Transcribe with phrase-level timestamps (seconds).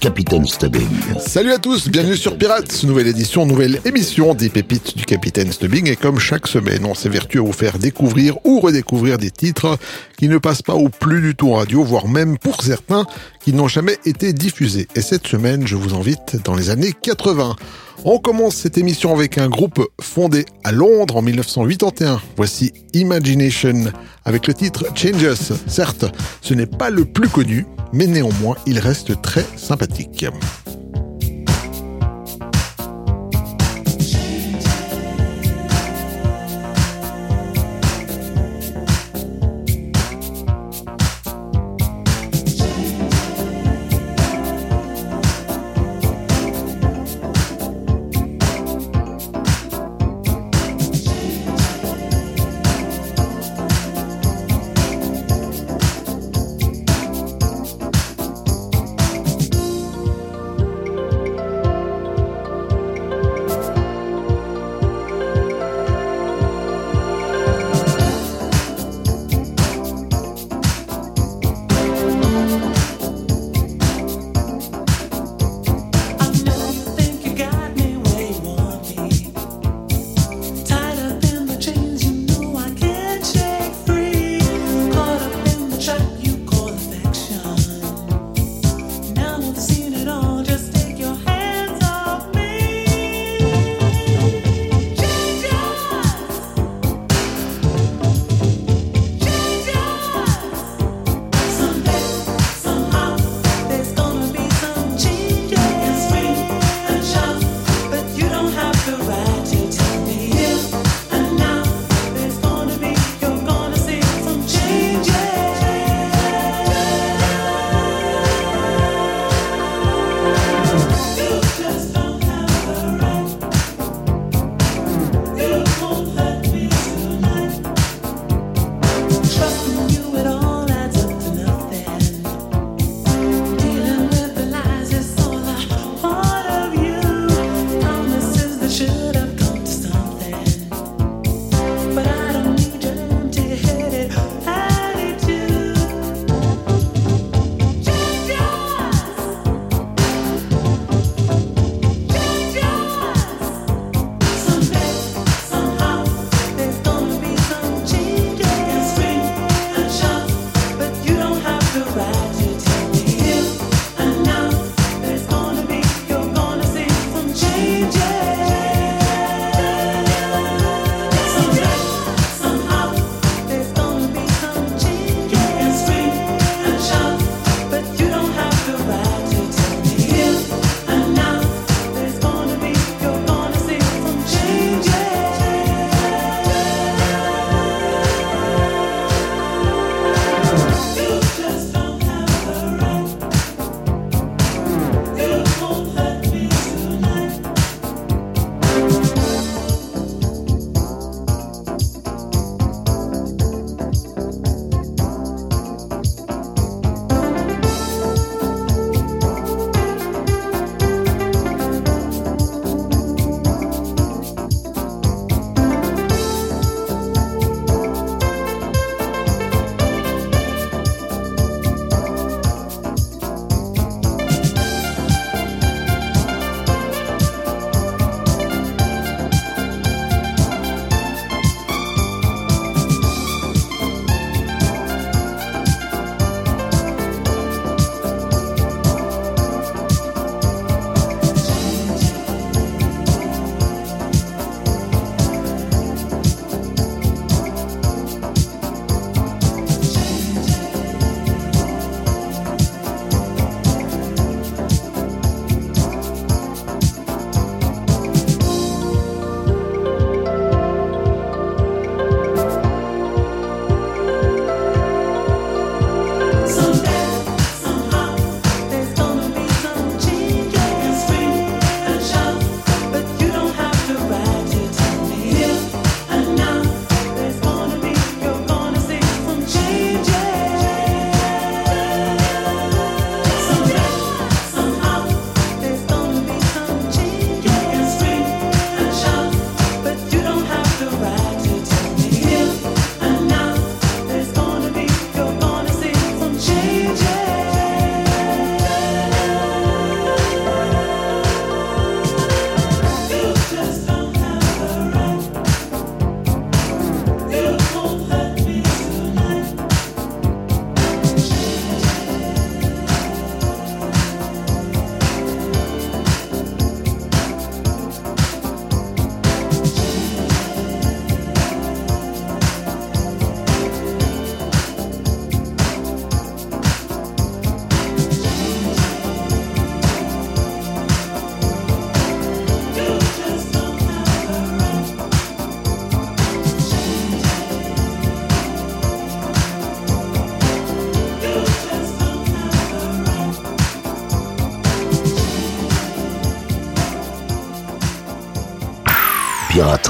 [0.00, 0.88] Capitaine Stubbing.
[1.18, 5.88] Salut à tous, bienvenue sur Pirates, nouvelle édition, nouvelle émission des pépites du Capitaine Stubbing.
[5.88, 9.78] Et comme chaque semaine, on s'évertue à vous faire découvrir ou redécouvrir des titres
[10.18, 13.06] qui ne passent pas ou plus du tout en radio, voire même pour certains
[13.46, 14.88] qui n'ont jamais été diffusés.
[14.96, 17.54] Et cette semaine, je vous invite dans les années 80.
[18.04, 22.20] On commence cette émission avec un groupe fondé à Londres en 1981.
[22.36, 23.84] Voici Imagination
[24.24, 25.52] avec le titre Changes.
[25.68, 26.06] Certes,
[26.40, 30.26] ce n'est pas le plus connu, mais néanmoins, il reste très sympathique.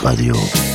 [0.06, 0.65] Radio.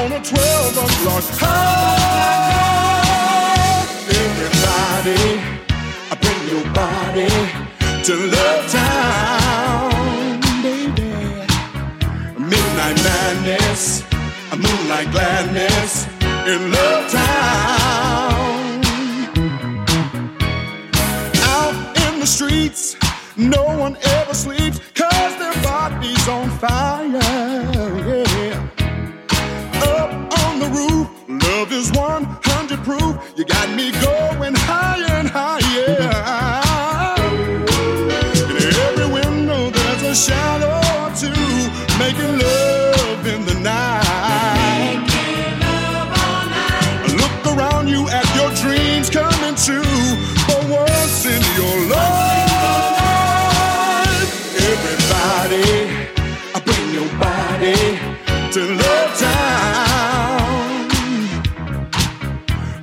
[0.00, 2.70] on a 12 o'clock high.
[4.22, 5.24] Everybody,
[6.22, 7.32] bring your body
[8.06, 11.12] to Love Town, baby.
[12.52, 13.82] Midnight madness,
[14.64, 16.06] moonlight gladness
[16.52, 18.80] in Love Town.
[21.52, 22.96] Out in the streets,
[23.36, 27.20] no one ever sleeps, cause their body's on fire.
[28.08, 28.29] Yeah.
[31.70, 33.32] love is 100 proof.
[33.36, 35.59] You got me going high and high.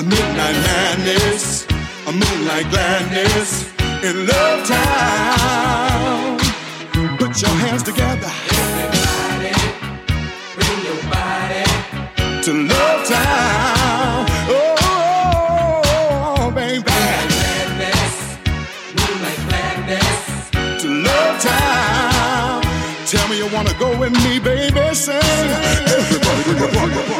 [0.00, 1.66] a midnight madness,
[2.06, 3.68] a moonlight gladness
[4.02, 6.38] in Love Town.
[7.18, 8.30] Put your hands together.
[8.48, 9.52] Everybody,
[10.56, 11.64] bring your body
[12.44, 14.26] to Love Town.
[14.48, 16.80] Oh, baby.
[16.80, 18.14] Moonlight gladness,
[18.96, 20.50] moonlight gladness
[20.82, 22.62] to Love Town.
[23.06, 24.94] Tell me you wanna go with me, baby.
[24.94, 25.20] say.
[25.20, 27.19] Everybody, everybody, everybody.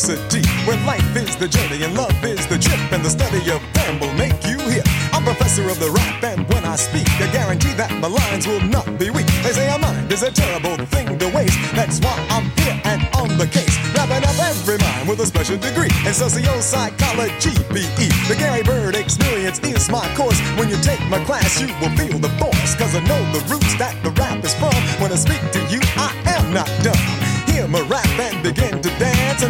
[0.00, 3.60] University, where life is the journey and love is the trip, and the study of
[3.74, 4.82] them will make you hear.
[5.12, 8.64] I'm professor of the rap, and when I speak, I guarantee that my lines will
[8.64, 9.26] not be weak.
[9.44, 11.58] They say a mind is a terrible thing to waste.
[11.76, 15.58] That's why I'm here and on the case, wrapping up every mind with a special
[15.58, 18.08] degree in socio-psychology, PE.
[18.24, 20.40] The Gary Bird experience is my course.
[20.56, 23.76] When you take my class, you will feel the force, cause I know the roots
[23.76, 24.72] that the rap is from.
[24.96, 28.06] When I speak to you, I am not dumb Hear a rap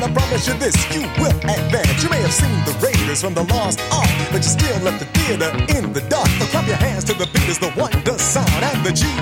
[0.02, 2.02] And I promise you this, you will advance.
[2.02, 5.04] You may have seen the Raiders from the Lost Ark, but you still left the
[5.12, 6.28] theater in the dark.
[6.40, 9.19] So clap your hands to the beat as the wonder sound and the GBE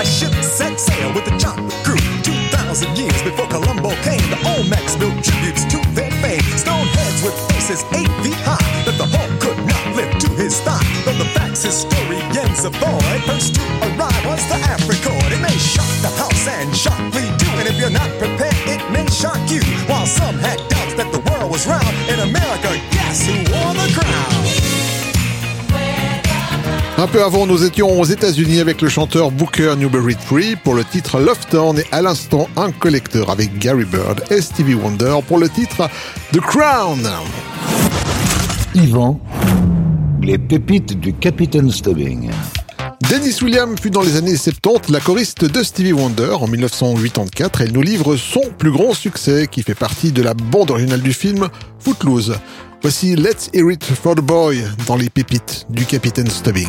[0.00, 2.00] a ship set sail with the chocolate crew.
[2.24, 6.40] 2,000 years before Columbo came, the Olmecs built tributes to their fame.
[6.56, 10.58] Stone heads with faces eight feet high that the Hulk could not lift to his
[10.60, 10.80] thigh.
[11.04, 15.28] Though the facts historians avoid, first to arrive was the Africord.
[15.36, 19.04] It may shock the house and shock you, and if you're not prepared, it may
[19.12, 19.60] shock you.
[19.84, 21.94] While some had doubts that the world was round,
[27.00, 30.84] Un peu avant, nous étions aux États-Unis avec le chanteur Booker Newberry Tree pour le
[30.84, 35.38] titre Love Town et à l'instant un collecteur avec Gary Bird et Stevie Wonder pour
[35.38, 35.88] le titre
[36.32, 37.08] The Crown.
[38.74, 39.18] Yvan,
[40.20, 42.30] les pépites du Capitaine Stubbing.
[43.08, 47.62] Dennis Williams fut dans les années 70 la choriste de Stevie Wonder en 1984.
[47.62, 51.14] Elle nous livre son plus grand succès qui fait partie de la bande originale du
[51.14, 52.34] film Footloose.
[52.82, 56.68] Voici Let's Hear It for the Boy dans les pépites du Capitaine Stubbing.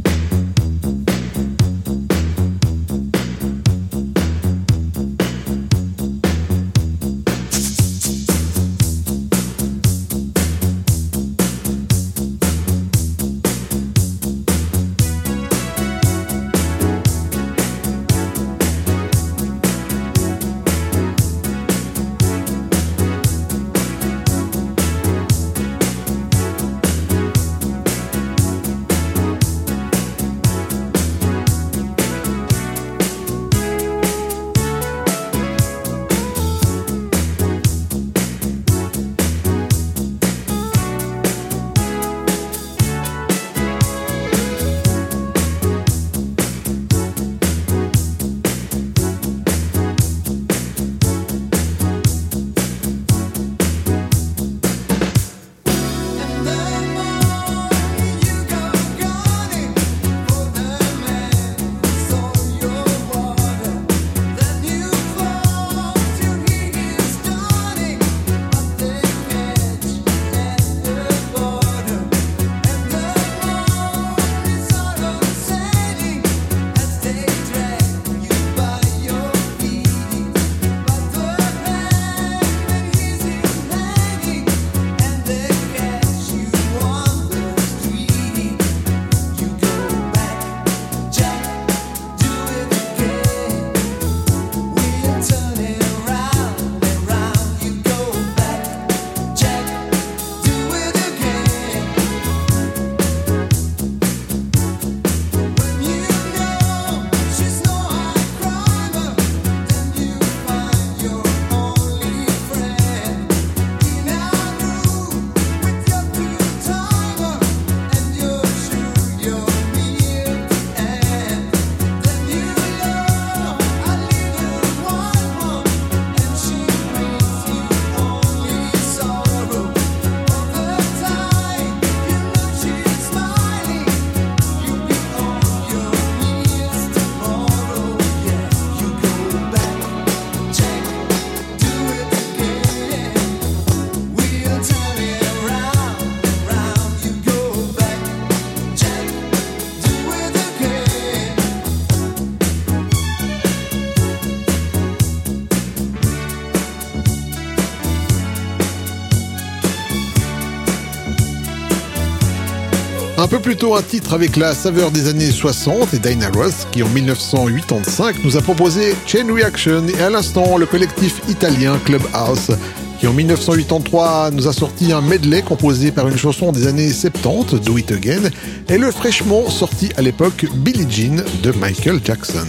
[163.41, 166.89] Plus tôt un titre avec la saveur des années 60 et Dinah Ross qui en
[166.89, 172.51] 1985 nous a proposé Chain Reaction et à l'instant le collectif italien Clubhouse
[172.99, 177.61] qui en 1983 nous a sorti un medley composé par une chanson des années 70,
[177.61, 178.29] Do It Again,
[178.69, 182.47] et le fraîchement sorti à l'époque Billie Jean de Michael Jackson.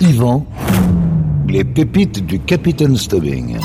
[0.00, 0.46] Yvan,
[1.46, 3.58] les pépites du Capitaine Stubbing.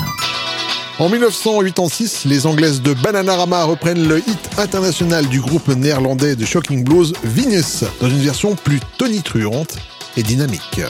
[1.02, 6.84] En 1986, les Anglaises de Bananarama reprennent le hit international du groupe néerlandais de Shocking
[6.84, 9.78] Blues, Venus, dans une version plus tonitruante
[10.16, 10.80] et dynamique.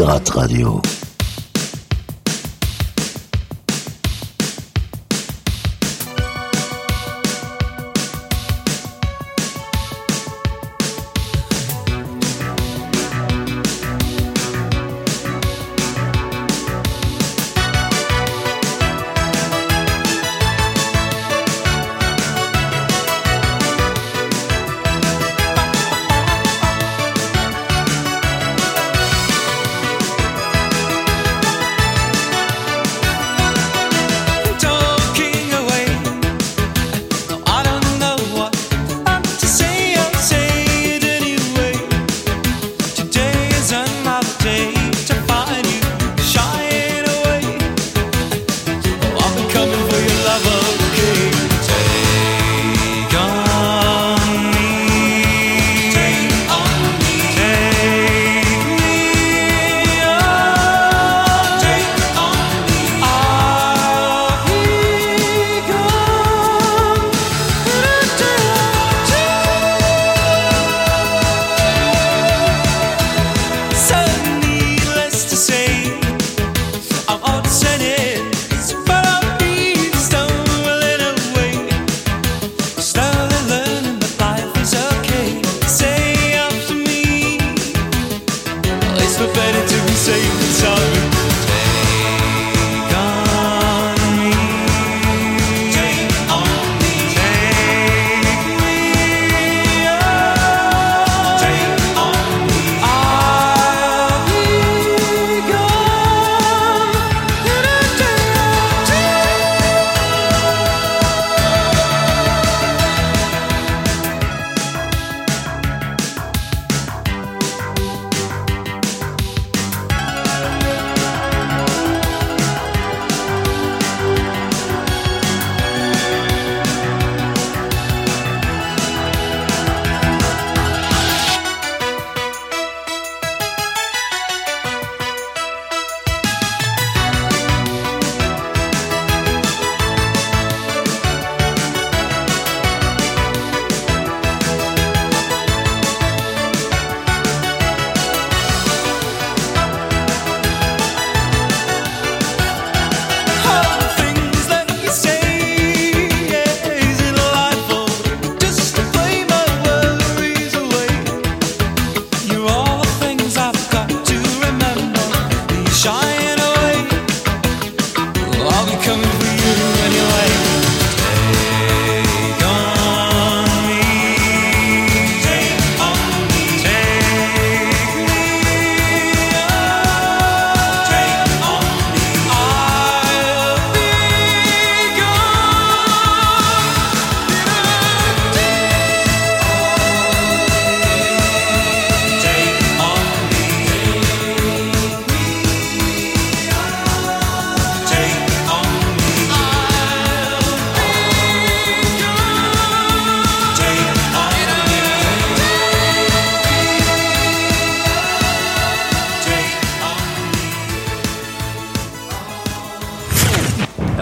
[0.00, 1.09] Pirate Radio.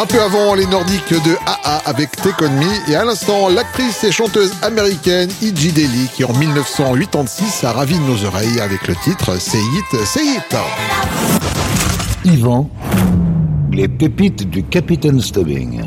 [0.00, 4.04] Un peu avant les Nordiques de AA avec Take On Me et à l'instant l'actrice
[4.04, 5.72] et chanteuse américaine E.G.
[5.72, 10.56] Daly qui en 1986 a ravi nos oreilles avec le titre Say It, Say It.
[12.24, 12.70] Yvan,
[13.72, 15.82] les pépites du Capitaine Stubbing.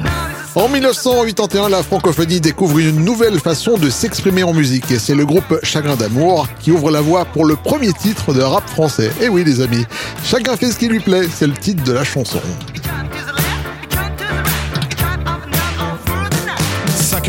[0.55, 5.25] En 1981, la francophonie découvre une nouvelle façon de s'exprimer en musique et c'est le
[5.25, 9.09] groupe Chagrin d'amour qui ouvre la voie pour le premier titre de rap français.
[9.21, 9.85] Et oui les amis,
[10.25, 12.41] chacun fait ce qui lui plaît, c'est le titre de la chanson.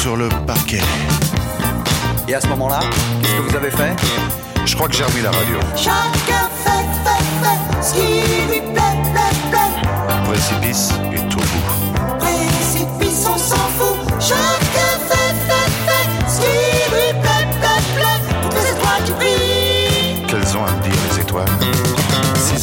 [0.00, 0.80] Sur le parquet.
[2.28, 2.78] Et à ce moment-là,
[3.20, 3.96] qu'est-ce que vous avez fait?
[4.64, 5.58] Je crois que j'ai remis la radio.
[5.74, 9.72] Chacun fait, fait, fait ce qui lui plaît, plaît, plaît.
[10.24, 11.35] Précipice et tout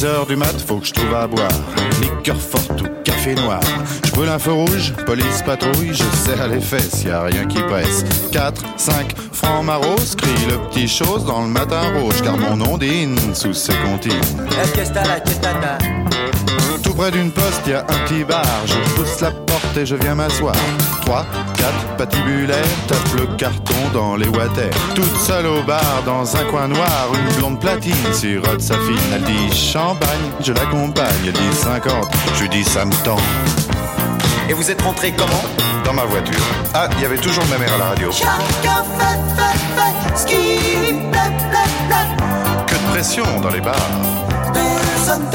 [0.04, 1.48] 6 heures du mat, faut que je trouve à boire.
[2.02, 3.60] Liqueur forte ou café noir.
[4.04, 7.58] Je brûle un feu rouge, police patrouille, je serre les fesses, y a rien qui
[7.62, 8.04] presse.
[8.30, 12.76] 4, 5, francs maros, crie le petit chose dans le matin rouge, car mon nom
[12.76, 14.12] dîne sous ce comptine.
[16.96, 18.44] Près d'une poste, y a un petit bar.
[18.66, 20.54] Je pousse la porte et je viens m'asseoir.
[21.04, 21.26] 3,
[21.56, 24.70] 4, patibulaire, tape le carton dans les water.
[24.94, 28.96] Toute seule au bar, dans un coin noir, une blonde platine sirote sa fine.
[29.12, 31.06] Elle dit champagne, je l'accompagne.
[31.26, 31.92] Elle dit 50,
[32.36, 33.18] je lui dis ça me tend.
[34.48, 35.44] Et vous êtes rentré comment?
[35.84, 36.40] Dans ma voiture.
[36.74, 38.10] Ah, il y avait toujours ma mère à la radio.
[38.12, 42.66] Chacun fait, fait, fait ce qui lui plaît, plaît, plaît.
[42.66, 43.74] Que de pression dans les bars.
[44.52, 45.28] Personne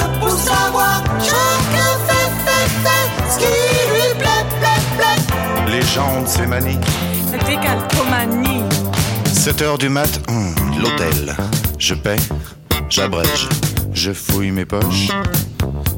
[5.90, 5.96] plaît.
[5.96, 6.80] Les gens de ces manies.
[7.46, 8.64] Décalcomanie.
[9.26, 11.36] 7 heures du mat, hum, l'hôtel.
[11.78, 12.18] Je paie,
[12.90, 13.48] j'abrège,
[13.94, 15.10] je fouille mes poches.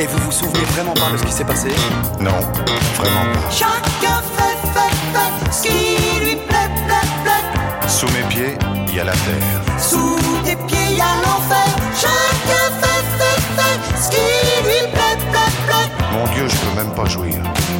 [0.00, 1.68] Et vous vous souvenez vraiment pas de ce qui s'est passé
[2.20, 2.30] Non,
[2.96, 3.50] vraiment pas.
[3.50, 7.86] Chacun fait, fait, fait ce qui lui plaît, plaît, plaît.
[7.86, 8.56] Sous mes pieds,
[8.88, 9.78] il y a la terre.
[9.78, 11.76] Sous tes pieds, y a l'enfer.
[12.00, 14.16] Chacun fait, fait, fait ce qui
[14.64, 14.99] lui plaît, plaît, plaît.
[16.20, 17.34] Mon Dieu, je peux même pas jouir.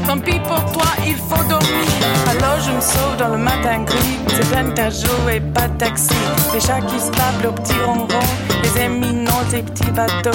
[0.06, 1.86] Tant pis pour toi, il faut dormir.
[2.30, 4.18] Alors je me sauve dans le matin gris.
[4.28, 6.08] C'est peine à jouer, pas de taxi.
[6.54, 8.06] Les chats qui se tapent le petit ronron.
[8.62, 10.30] Les éminents, des petits bateaux.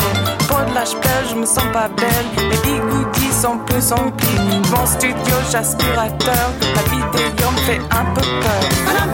[0.47, 2.47] Pour de la pleure, je me sens pas belle.
[2.51, 4.39] Les bigoudis sont plus emplis.
[4.69, 6.51] Mon studio, j'aspirateur.
[6.75, 9.05] La vidéo me fait un peu peur.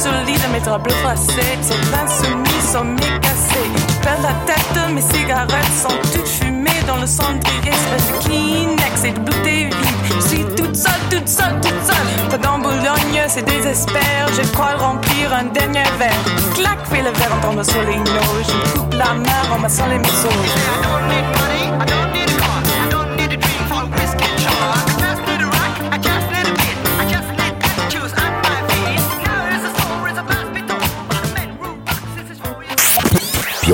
[0.00, 1.58] Sur le lit de mes draps bleus froissés.
[1.60, 3.68] Ces insoumis sont mécassés.
[3.74, 7.70] Je perds la tête, mes cigarettes sont toutes fumées dans le cendrier.
[7.70, 10.14] Espèce de Kleenex et de bouteilles vides.
[10.14, 12.30] Je suis toute seule, toute seule, toute seule.
[12.30, 14.28] Pas dans Boulogne, c'est désespère.
[14.36, 16.24] Je crois remplir un dernier verre.
[16.54, 17.96] Clac, fais le verre en tombant sur les.
[17.96, 20.28] Je coupe la main en massant les morceaux.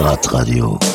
[0.05, 0.94] Pirate Radio.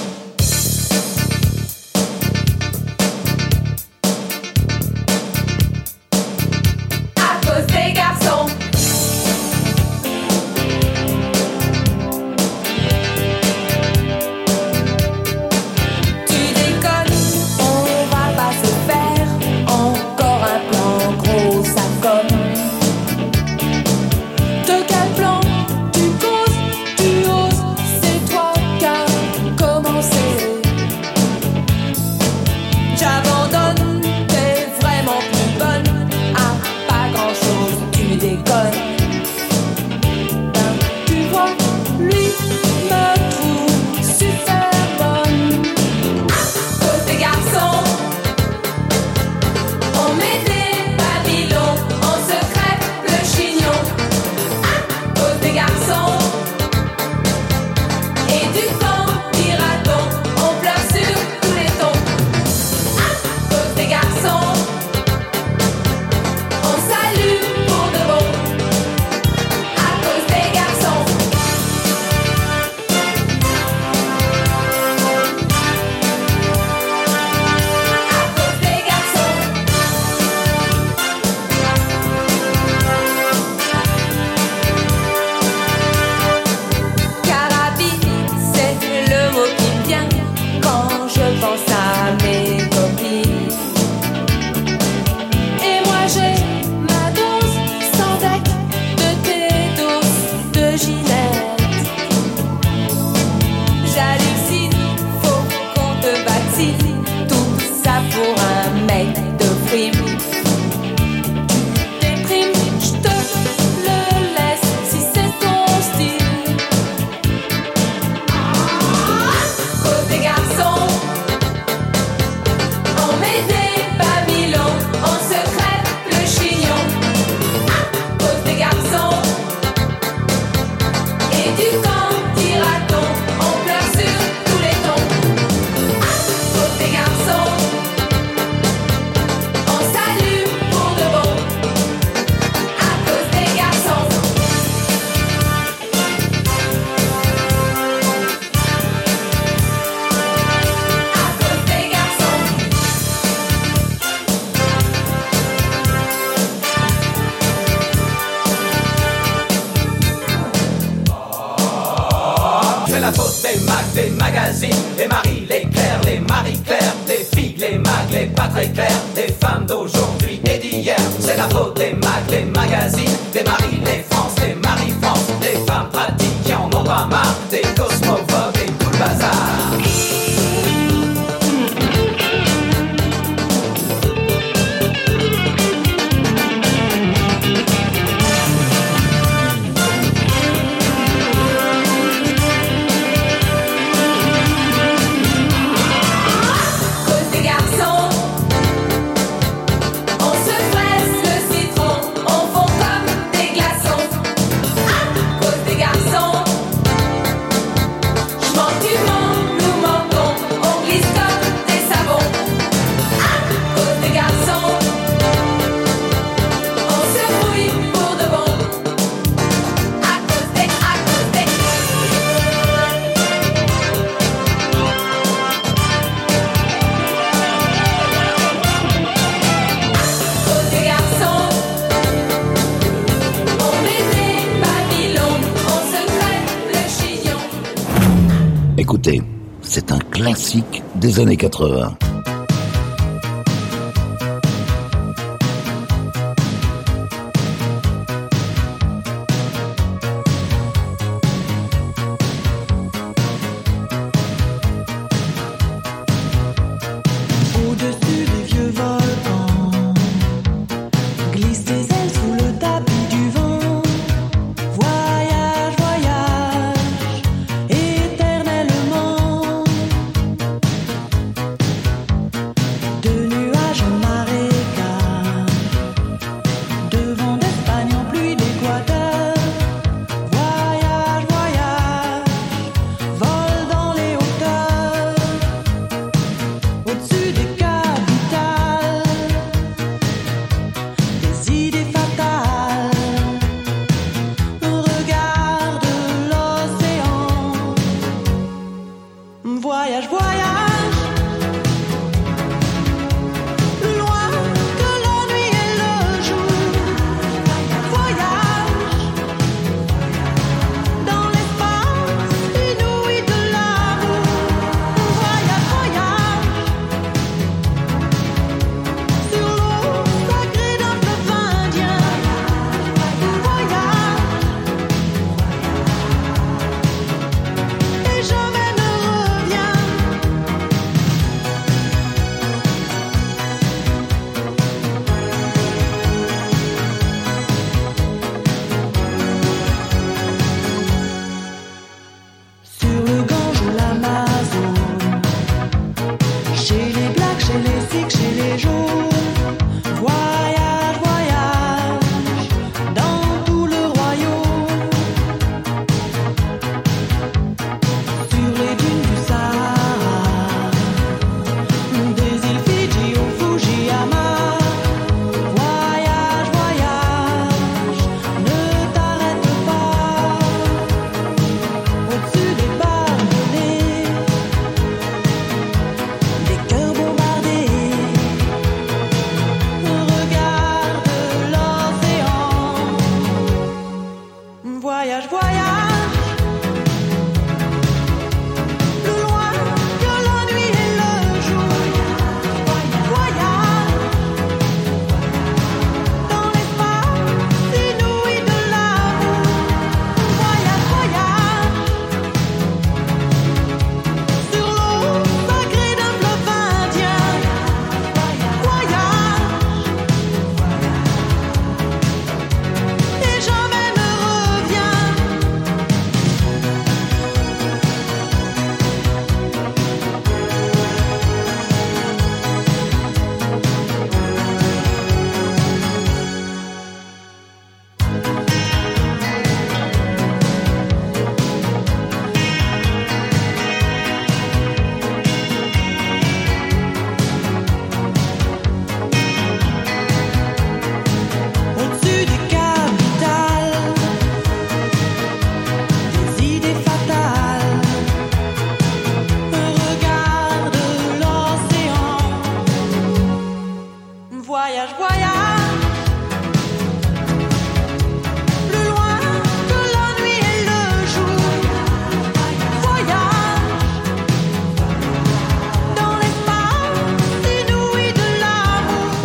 [240.99, 242.18] des années 80.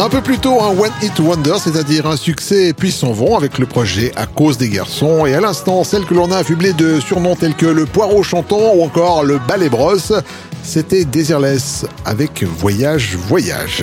[0.04, 3.56] Un peu plus tôt, un One Hit Wonder, c'est-à-dire un succès puis s'en vont avec
[3.56, 7.00] le projet À cause des garçons et à l'instant, celle que l'on a affublée de
[7.00, 10.12] surnoms tels que le poireau chantant ou encore le balai brosse,
[10.62, 13.82] c'était Désirless avec Voyage, Voyage.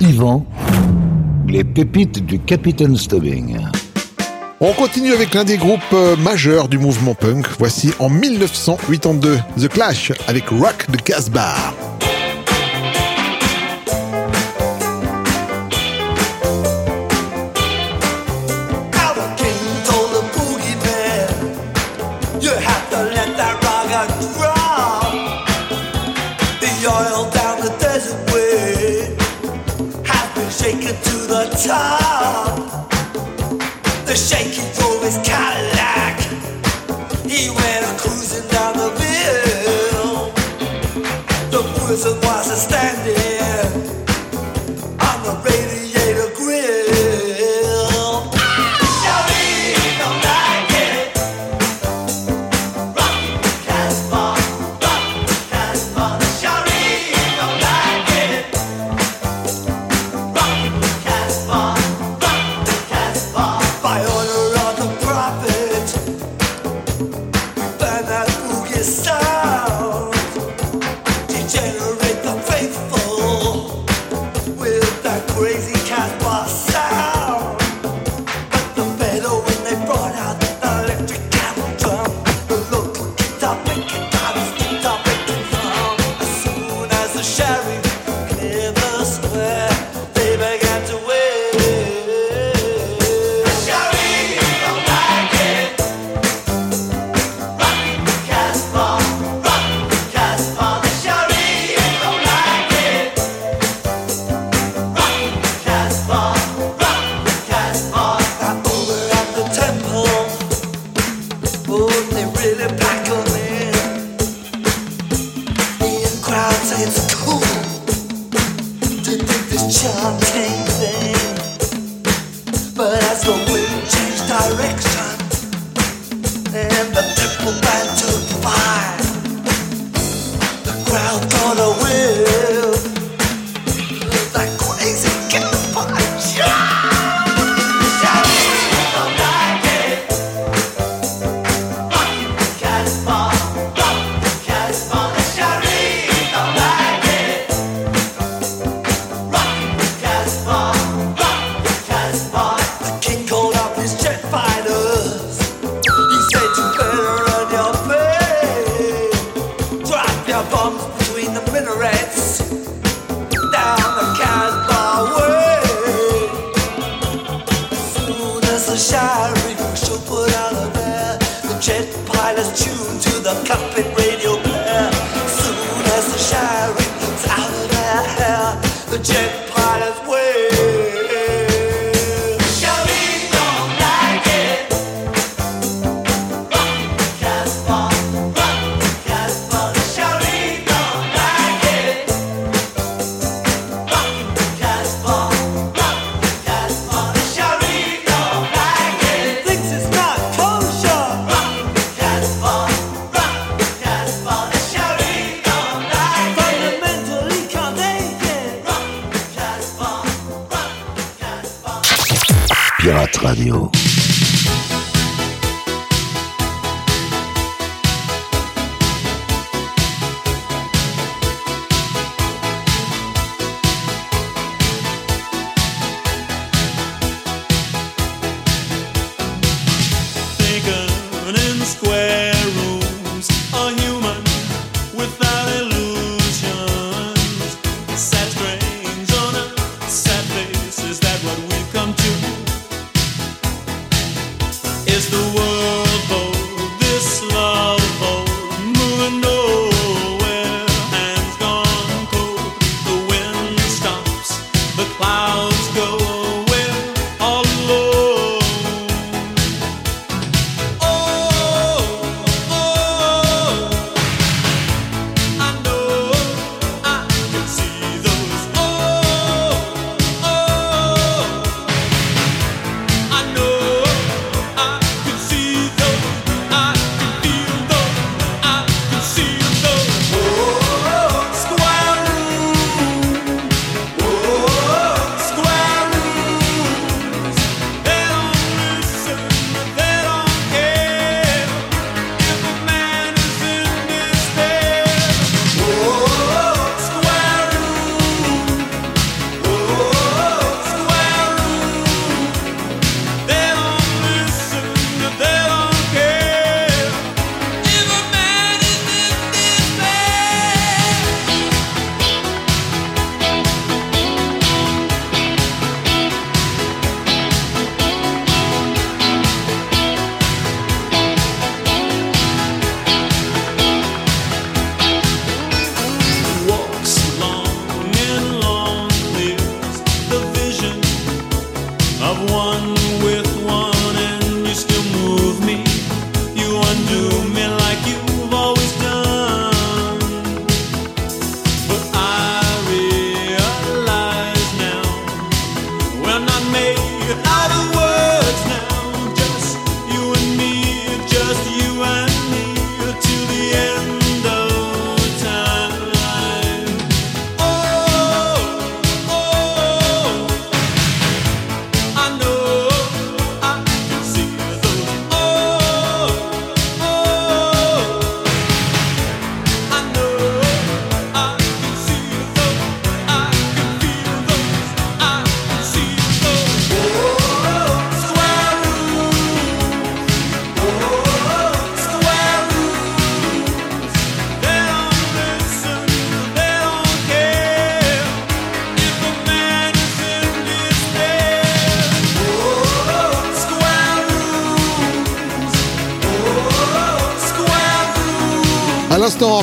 [0.00, 0.46] Yvan,
[1.46, 3.58] les pépites du Capitaine Stubbing.
[4.58, 7.44] On continue avec l'un des groupes euh, majeurs du mouvement punk.
[7.58, 11.73] Voici en 1982 The Clash avec Rock de Casbah.
[31.28, 32.90] the top.
[34.06, 36.20] The shaking drove his Cadillac.
[37.26, 40.32] He went cruising down the hill.
[41.50, 41.62] The
[42.22, 43.33] was standing.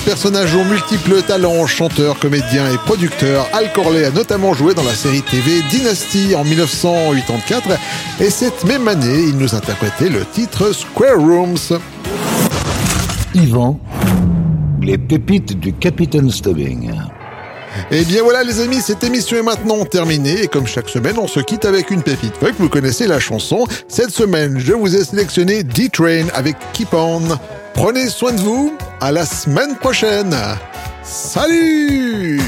[0.06, 4.94] personnage aux multiples talents, chanteur, comédien et producteur, Al Corley a notamment joué dans la
[4.94, 7.70] série TV Dynasty en 1984
[8.20, 11.80] et cette même année, il nous interprétait le titre Square Rooms.
[13.36, 13.80] Yvan,
[14.82, 16.92] les pépites du Capitaine Stubbing.
[17.92, 21.28] Et bien voilà les amis, cette émission est maintenant terminée et comme chaque semaine, on
[21.28, 22.38] se quitte avec une pépite.
[22.40, 23.66] Que vous connaissez la chanson.
[23.88, 27.22] Cette semaine, je vous ai sélectionné D-Train avec Keep On.
[27.74, 30.36] Prenez soin de vous, à la semaine prochaine.
[31.04, 32.42] Salut